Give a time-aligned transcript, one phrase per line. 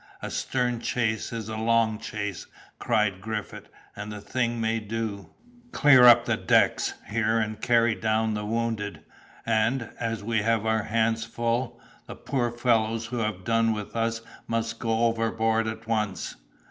[0.23, 2.47] "A stern chase is a long chase,"
[2.79, 5.29] cried Griffith, "and the thing may do!
[5.71, 9.01] Clear up the decks, here, and carry down the wounded;
[9.45, 14.21] and, as we have our hands full, the poor fellows who have done with us
[14.47, 16.35] must go overboard at once."